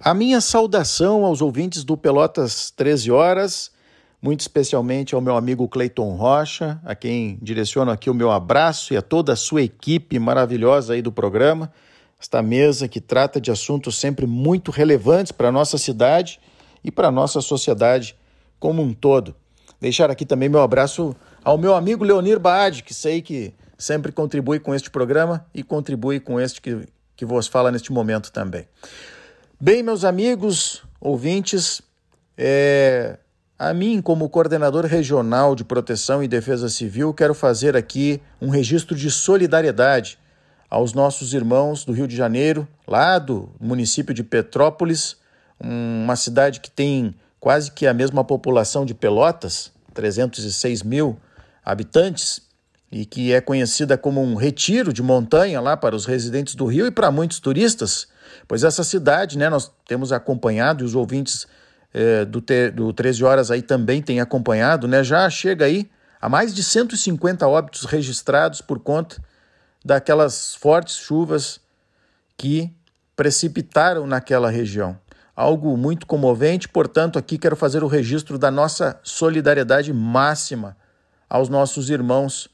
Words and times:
A 0.00 0.14
minha 0.14 0.40
saudação 0.40 1.24
aos 1.24 1.42
ouvintes 1.42 1.82
do 1.82 1.96
Pelotas 1.96 2.70
13 2.70 3.10
Horas, 3.10 3.72
muito 4.22 4.40
especialmente 4.40 5.12
ao 5.12 5.20
meu 5.20 5.36
amigo 5.36 5.68
Cleiton 5.68 6.14
Rocha, 6.14 6.80
a 6.84 6.94
quem 6.94 7.36
direciono 7.42 7.90
aqui 7.90 8.08
o 8.08 8.14
meu 8.14 8.30
abraço 8.30 8.94
e 8.94 8.96
a 8.96 9.02
toda 9.02 9.32
a 9.32 9.36
sua 9.36 9.60
equipe 9.62 10.16
maravilhosa 10.20 10.92
aí 10.92 11.02
do 11.02 11.10
programa. 11.10 11.72
Esta 12.20 12.40
mesa 12.40 12.86
que 12.86 13.00
trata 13.00 13.40
de 13.40 13.50
assuntos 13.50 13.98
sempre 13.98 14.24
muito 14.24 14.70
relevantes 14.70 15.32
para 15.32 15.48
a 15.48 15.52
nossa 15.52 15.76
cidade 15.76 16.38
e 16.84 16.92
para 16.92 17.08
a 17.08 17.12
nossa 17.12 17.40
sociedade 17.40 18.16
como 18.60 18.80
um 18.80 18.94
todo. 18.94 19.34
Deixar 19.80 20.12
aqui 20.12 20.24
também 20.24 20.48
meu 20.48 20.62
abraço 20.62 21.14
ao 21.42 21.58
meu 21.58 21.74
amigo 21.74 22.04
Leonir 22.04 22.38
Baade, 22.38 22.84
que 22.84 22.94
sei 22.94 23.20
que 23.20 23.52
sempre 23.76 24.12
contribui 24.12 24.60
com 24.60 24.72
este 24.72 24.90
programa 24.90 25.44
e 25.52 25.64
contribui 25.64 26.20
com 26.20 26.40
este 26.40 26.60
que, 26.60 26.86
que 27.16 27.24
vos 27.24 27.48
fala 27.48 27.72
neste 27.72 27.92
momento 27.92 28.30
também. 28.30 28.64
Bem, 29.60 29.82
meus 29.82 30.04
amigos, 30.04 30.84
ouvintes, 31.00 31.82
é, 32.36 33.18
a 33.58 33.74
mim, 33.74 34.00
como 34.00 34.28
coordenador 34.28 34.86
regional 34.86 35.56
de 35.56 35.64
proteção 35.64 36.22
e 36.22 36.28
defesa 36.28 36.68
civil, 36.68 37.12
quero 37.12 37.34
fazer 37.34 37.76
aqui 37.76 38.22
um 38.40 38.50
registro 38.50 38.94
de 38.94 39.10
solidariedade 39.10 40.16
aos 40.70 40.92
nossos 40.92 41.34
irmãos 41.34 41.84
do 41.84 41.92
Rio 41.92 42.06
de 42.06 42.14
Janeiro, 42.14 42.68
lá 42.86 43.18
do 43.18 43.48
município 43.58 44.14
de 44.14 44.22
Petrópolis, 44.22 45.16
uma 45.58 46.14
cidade 46.14 46.60
que 46.60 46.70
tem 46.70 47.12
quase 47.40 47.72
que 47.72 47.84
a 47.84 47.92
mesma 47.92 48.22
população 48.22 48.86
de 48.86 48.94
Pelotas, 48.94 49.72
306 49.92 50.84
mil 50.84 51.18
habitantes, 51.64 52.47
e 52.90 53.04
que 53.04 53.32
é 53.32 53.40
conhecida 53.40 53.98
como 53.98 54.22
um 54.22 54.34
retiro 54.34 54.92
de 54.92 55.02
montanha 55.02 55.60
lá 55.60 55.76
para 55.76 55.94
os 55.94 56.06
residentes 56.06 56.54
do 56.54 56.66
Rio 56.66 56.86
e 56.86 56.90
para 56.90 57.10
muitos 57.10 57.38
turistas 57.38 58.08
Pois 58.46 58.64
essa 58.64 58.84
cidade, 58.84 59.38
né, 59.38 59.48
nós 59.48 59.70
temos 59.86 60.12
acompanhado, 60.12 60.82
e 60.82 60.86
os 60.86 60.94
ouvintes 60.94 61.46
é, 61.92 62.24
do, 62.24 62.42
do 62.74 62.92
13 62.92 63.24
Horas 63.24 63.50
aí 63.50 63.62
também 63.62 64.02
têm 64.02 64.20
acompanhado, 64.20 64.86
né, 64.86 65.02
já 65.02 65.28
chega 65.30 65.64
aí 65.64 65.90
a 66.20 66.28
mais 66.28 66.54
de 66.54 66.62
150 66.62 67.46
óbitos 67.46 67.84
registrados 67.84 68.60
por 68.60 68.80
conta 68.80 69.22
daquelas 69.84 70.54
fortes 70.54 70.96
chuvas 70.96 71.60
que 72.36 72.72
precipitaram 73.14 74.06
naquela 74.06 74.50
região. 74.50 74.98
Algo 75.34 75.76
muito 75.76 76.06
comovente, 76.06 76.68
portanto, 76.68 77.18
aqui 77.18 77.38
quero 77.38 77.54
fazer 77.54 77.84
o 77.84 77.86
registro 77.86 78.36
da 78.36 78.50
nossa 78.50 78.98
solidariedade 79.04 79.92
máxima 79.92 80.76
aos 81.30 81.48
nossos 81.48 81.90
irmãos 81.90 82.48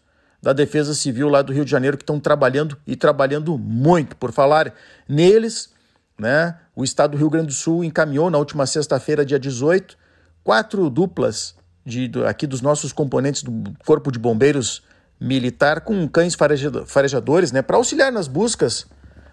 da 0.44 0.52
Defesa 0.52 0.92
Civil 0.92 1.30
lá 1.30 1.40
do 1.40 1.54
Rio 1.54 1.64
de 1.64 1.70
Janeiro 1.70 1.96
que 1.96 2.02
estão 2.02 2.20
trabalhando 2.20 2.76
e 2.86 2.94
trabalhando 2.94 3.56
muito. 3.56 4.14
Por 4.14 4.30
falar 4.30 4.74
neles, 5.08 5.70
né, 6.18 6.54
o 6.76 6.84
Estado 6.84 7.12
do 7.12 7.16
Rio 7.16 7.30
Grande 7.30 7.46
do 7.46 7.54
Sul 7.54 7.82
encaminhou 7.82 8.28
na 8.28 8.36
última 8.36 8.66
sexta-feira, 8.66 9.24
dia 9.24 9.38
18, 9.38 9.96
quatro 10.44 10.90
duplas 10.90 11.54
de, 11.82 12.10
aqui 12.26 12.46
dos 12.46 12.60
nossos 12.60 12.92
componentes 12.92 13.42
do 13.42 13.72
Corpo 13.86 14.12
de 14.12 14.18
Bombeiros 14.18 14.82
Militar 15.18 15.80
com 15.80 16.06
cães 16.06 16.34
farejadores 16.34 17.50
né, 17.50 17.62
para 17.62 17.78
auxiliar 17.78 18.12
nas 18.12 18.28
buscas 18.28 18.86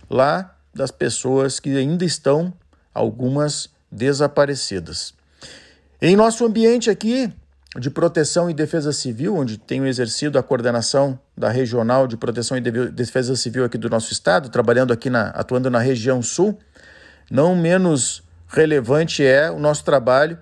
lá 0.10 0.56
das 0.74 0.92
pessoas 0.92 1.60
que 1.60 1.76
ainda 1.76 2.06
estão 2.06 2.54
algumas 2.94 3.70
desaparecidas. 3.92 5.14
Em 6.02 6.16
nosso 6.16 6.46
ambiente 6.46 6.90
aqui, 6.90 7.30
de 7.80 7.90
Proteção 7.90 8.50
e 8.50 8.54
Defesa 8.54 8.92
Civil, 8.92 9.36
onde 9.36 9.58
tenho 9.58 9.88
exercido 9.88 10.38
a 10.38 10.44
coordenação 10.44 11.18
da 11.38 11.50
Regional 11.50 12.06
de 12.06 12.18
Proteção 12.18 12.58
e 12.58 12.62
Defesa 12.62 13.36
Civil 13.36 13.64
aqui 13.64 13.78
do 13.78 13.90
nosso 13.90 14.12
estado, 14.12 14.50
trabalhando 14.50 14.92
aqui 14.92 15.10
na, 15.10 15.30
atuando 15.30 15.70
na 15.70 15.80
região 15.80 16.22
sul, 16.22 16.60
não 17.30 17.56
menos 17.56 18.24
relevante 18.48 19.26
é 19.26 19.50
o 19.50 19.58
nosso 19.58 19.86
trabalho 19.86 20.38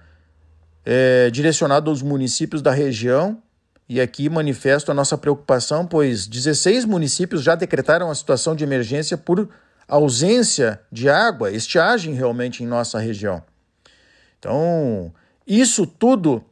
é, 0.84 1.30
direcionado 1.30 1.92
aos 1.92 2.02
municípios 2.02 2.62
da 2.62 2.72
região. 2.72 3.42
E 3.88 4.00
aqui 4.00 4.30
manifesto 4.30 4.92
a 4.92 4.94
nossa 4.94 5.18
preocupação, 5.18 5.86
pois 5.86 6.28
16 6.28 6.86
municípios 6.86 7.42
já 7.42 7.56
decretaram 7.56 8.10
a 8.10 8.16
situação 8.16 8.56
de 8.56 8.64
emergência 8.64 9.18
por 9.18 9.50
ausência 9.88 10.80
de 10.92 11.10
água, 11.10 11.52
estiagem 11.52 12.14
realmente 12.14 12.64
em 12.64 12.68
nossa 12.68 13.00
região. 13.00 13.44
Então, 14.38 15.12
isso 15.46 15.88
tudo 15.88 16.44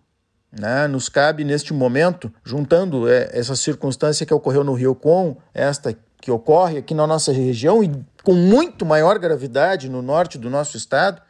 né, 0.52 0.88
nos 0.88 1.10
cabe 1.10 1.44
neste 1.44 1.74
momento, 1.74 2.32
juntando 2.44 3.08
é, 3.08 3.30
essa 3.32 3.56
circunstância 3.56 4.26
que 4.26 4.34
ocorreu 4.34 4.64
no 4.64 4.74
Rio 4.74 4.96
com 4.96 5.38
esta 5.54 5.96
que 6.20 6.32
ocorre 6.32 6.80
aqui 6.80 6.94
na 6.94 7.06
nossa 7.06 7.32
região 7.32 7.84
e 7.84 7.92
com 8.24 8.34
muito 8.34 8.86
maior 8.86 9.18
gravidade 9.20 9.88
no 9.88 10.02
norte 10.02 10.38
do 10.38 10.50
nosso 10.50 10.76
estado, 10.76 11.22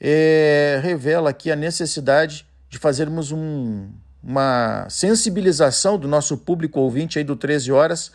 é, 0.00 0.80
revela 0.82 1.30
aqui 1.30 1.50
a 1.50 1.56
necessidade 1.56 2.46
de 2.68 2.78
fazermos 2.78 3.30
um, 3.30 3.88
uma 4.22 4.86
sensibilização 4.90 5.96
do 5.96 6.08
nosso 6.08 6.36
público 6.36 6.80
ouvinte 6.80 7.18
aí 7.18 7.24
do 7.24 7.36
13 7.36 7.70
horas 7.72 8.12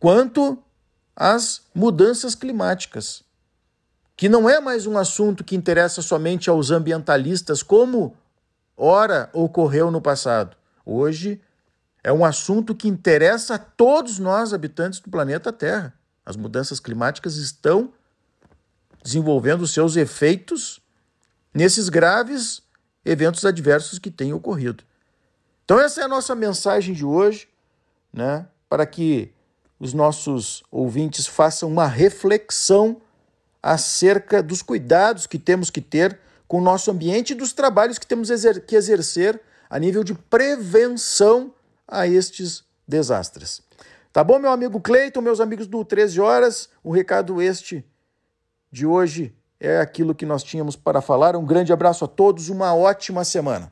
quanto 0.00 0.58
às 1.14 1.62
mudanças 1.74 2.34
climáticas, 2.34 3.22
que 4.16 4.28
não 4.28 4.48
é 4.48 4.60
mais 4.60 4.86
um 4.86 4.96
assunto 4.96 5.44
que 5.44 5.54
interessa 5.54 6.00
somente 6.00 6.48
aos 6.48 6.70
ambientalistas, 6.70 7.62
como 7.62 8.16
ora 8.78 9.28
ocorreu 9.32 9.90
no 9.90 10.00
passado. 10.00 10.56
Hoje 10.86 11.40
é 12.02 12.12
um 12.12 12.24
assunto 12.24 12.74
que 12.74 12.86
interessa 12.88 13.56
a 13.56 13.58
todos 13.58 14.18
nós, 14.18 14.54
habitantes 14.54 15.00
do 15.00 15.10
planeta 15.10 15.52
Terra. 15.52 15.92
As 16.24 16.36
mudanças 16.36 16.78
climáticas 16.78 17.36
estão 17.36 17.92
desenvolvendo 19.02 19.66
seus 19.66 19.96
efeitos 19.96 20.80
nesses 21.52 21.88
graves 21.88 22.62
eventos 23.04 23.44
adversos 23.44 23.98
que 23.98 24.10
têm 24.10 24.32
ocorrido. 24.32 24.84
Então, 25.64 25.80
essa 25.80 26.00
é 26.00 26.04
a 26.04 26.08
nossa 26.08 26.34
mensagem 26.34 26.94
de 26.94 27.04
hoje, 27.04 27.48
né? 28.12 28.46
Para 28.68 28.86
que 28.86 29.32
os 29.78 29.92
nossos 29.92 30.62
ouvintes 30.70 31.26
façam 31.26 31.68
uma 31.68 31.86
reflexão 31.86 33.00
acerca 33.62 34.42
dos 34.42 34.62
cuidados 34.62 35.26
que 35.26 35.38
temos 35.38 35.70
que 35.70 35.80
ter 35.80 36.18
com 36.48 36.58
o 36.58 36.62
nosso 36.62 36.90
ambiente 36.90 37.30
e 37.30 37.36
dos 37.36 37.52
trabalhos 37.52 37.98
que 37.98 38.06
temos 38.06 38.30
que 38.66 38.74
exercer 38.74 39.40
a 39.68 39.78
nível 39.78 40.02
de 40.02 40.14
prevenção 40.14 41.52
a 41.86 42.08
estes 42.08 42.64
desastres. 42.86 43.62
Tá 44.10 44.24
bom, 44.24 44.38
meu 44.38 44.50
amigo 44.50 44.80
Cleiton, 44.80 45.20
meus 45.20 45.40
amigos 45.40 45.66
do 45.66 45.84
13 45.84 46.20
Horas? 46.20 46.70
O 46.82 46.90
recado 46.90 47.40
este 47.42 47.84
de 48.72 48.86
hoje 48.86 49.34
é 49.60 49.78
aquilo 49.78 50.14
que 50.14 50.24
nós 50.24 50.42
tínhamos 50.42 50.74
para 50.74 51.02
falar. 51.02 51.36
Um 51.36 51.44
grande 51.44 51.72
abraço 51.72 52.04
a 52.04 52.08
todos, 52.08 52.48
uma 52.48 52.74
ótima 52.74 53.24
semana. 53.24 53.70